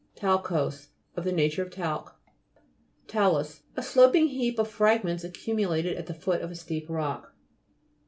TAL'COSE 0.15 0.87
Of 1.15 1.25
the 1.25 1.31
nature 1.31 1.61
of 1.61 1.69
talc. 1.69 2.19
TA'LUS 3.05 3.61
A 3.75 3.83
sloping 3.83 4.29
heap 4.29 4.57
of 4.57 4.67
fragments 4.67 5.23
accumulated 5.23 5.95
at 5.95 6.07
the 6.07 6.15
foot 6.15 6.41
of 6.41 6.49
a 6.49 6.55
steep 6.55 6.89
rock. 6.89 7.35